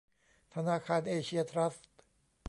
[0.53, 1.87] ธนาคารเอเชียทรัสต์